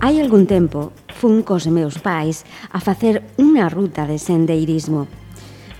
[0.00, 5.10] Hai algún tempo fun cos meus pais a facer unha ruta de sendeirismo.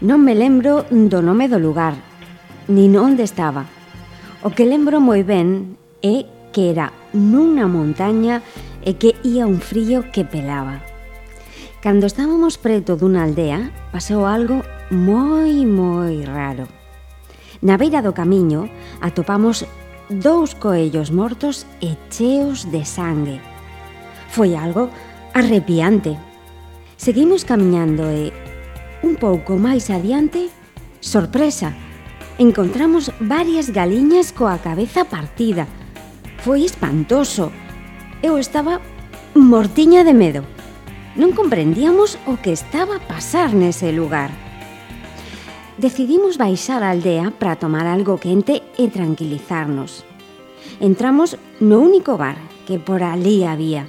[0.02, 1.94] Non me lembro do nome do lugar,
[2.66, 3.70] nin onde estaba.
[4.42, 8.42] O que lembro moi ben é que era nunha montaña
[8.82, 10.82] e que ía un frío que pelaba.
[11.78, 16.66] Cando estábamos preto dunha aldea, pasou algo moi, moi raro.
[17.62, 18.66] Na beira do camiño
[18.98, 19.62] atopamos
[20.10, 23.38] dous coellos mortos e cheos de sangue
[24.28, 24.90] Foi algo
[25.34, 26.16] arrepiante.
[26.96, 28.32] Seguimos camiñando e,
[29.02, 30.50] un pouco máis adiante,
[31.00, 31.74] sorpresa,
[32.38, 35.66] encontramos varias galiñas coa cabeza partida.
[36.44, 37.50] Foi espantoso.
[38.22, 38.80] Eu estaba
[39.34, 40.42] mortiña de medo.
[41.18, 44.30] Non comprendíamos o que estaba a pasar nese lugar.
[45.78, 50.08] Decidimos baixar a aldea para tomar algo quente e tranquilizarnos
[50.80, 53.86] entramos no único bar que por ali había.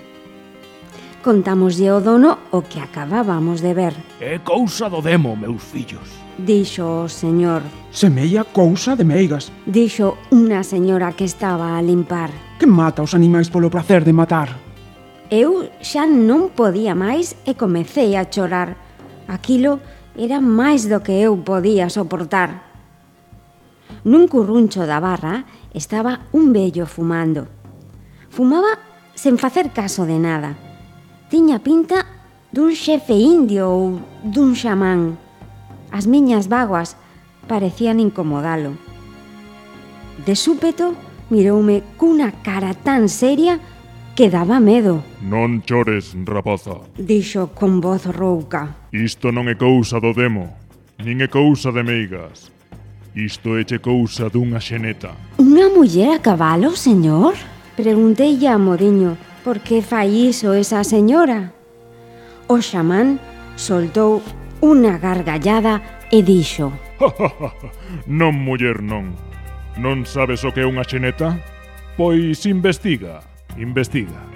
[1.20, 3.92] Contámoslle ao dono o que acabábamos de ver.
[4.24, 6.08] É cousa do demo, meus fillos.
[6.40, 7.60] Dixo o señor.
[7.92, 9.52] Semella cousa de meigas.
[9.68, 12.32] Dixo unha señora que estaba a limpar.
[12.56, 14.48] Que mata os animais polo placer de matar.
[15.28, 18.80] Eu xa non podía máis e comecei a chorar.
[19.28, 19.84] Aquilo
[20.16, 22.64] era máis do que eu podía soportar.
[24.08, 25.44] Nun curruncho da barra
[25.76, 27.52] estaba un vello fumando.
[28.32, 28.80] Fumaba
[29.20, 30.69] sen facer caso de nada
[31.30, 32.06] tiña pinta
[32.52, 35.22] dun xefe indio ou dun xamán.
[35.94, 36.98] As miñas vaguas
[37.46, 38.74] parecían incomodalo.
[40.26, 40.98] De súpeto,
[41.30, 43.62] miroume cunha cara tan seria
[44.18, 45.06] que daba medo.
[45.22, 46.82] Non chores, rapaza.
[46.98, 48.90] Dixo con voz rouca.
[48.90, 50.50] Isto non é cousa do demo,
[50.98, 52.50] nin é cousa de meigas.
[53.14, 55.14] Isto é che cousa dunha xeneta.
[55.38, 57.38] Unha muller a cabalo, señor?
[57.78, 61.54] Preguntei a Modiño Por que fai iso esa señora?
[62.48, 63.20] O xamán
[63.56, 64.22] soltou
[64.60, 66.74] unha gargallada e dixo
[68.20, 69.16] Non, muller, non
[69.80, 71.40] Non sabes o que é unha xeneta?
[71.96, 73.24] Pois investiga,
[73.56, 74.29] investiga